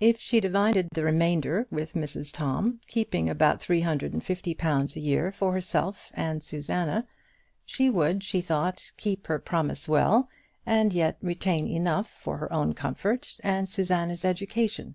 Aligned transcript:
If 0.00 0.20
she 0.20 0.38
divided 0.38 0.90
the 0.92 1.02
remainder 1.02 1.66
with 1.70 1.94
Mrs 1.94 2.30
Tom, 2.30 2.82
keeping 2.88 3.30
about 3.30 3.58
three 3.58 3.80
hundred 3.80 4.12
and 4.12 4.22
fifty 4.22 4.52
pounds 4.54 4.96
a 4.96 5.00
year 5.00 5.32
for 5.32 5.54
herself 5.54 6.10
and 6.12 6.42
Susanna, 6.42 7.06
she 7.64 7.88
would, 7.88 8.22
she 8.22 8.42
thought, 8.42 8.92
keep 8.98 9.28
her 9.28 9.38
promise 9.38 9.88
well, 9.88 10.28
and 10.66 10.92
yet 10.92 11.16
retain 11.22 11.66
enough 11.66 12.10
for 12.10 12.36
her 12.36 12.52
own 12.52 12.74
comfort 12.74 13.38
and 13.42 13.66
Susanna's 13.66 14.26
education. 14.26 14.94